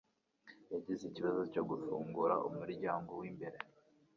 [0.73, 3.57] yagize ikibazo cyo gufungura umuryango wimbere